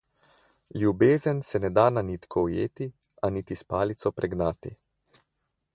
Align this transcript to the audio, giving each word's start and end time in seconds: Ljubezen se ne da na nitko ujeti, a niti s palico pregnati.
Ljubezen 0.83 1.41
se 1.49 1.61
ne 1.65 1.71
da 1.79 1.83
na 1.97 2.03
nitko 2.07 2.43
ujeti, 2.49 2.89
a 3.27 3.33
niti 3.37 3.61
s 3.61 3.69
palico 3.75 4.13
pregnati. 4.23 4.75